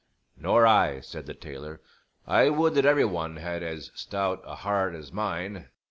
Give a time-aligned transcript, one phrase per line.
[0.35, 1.79] "Nor I," said the tailor.
[2.25, 5.67] "I would that every one had as stout a heart as mine."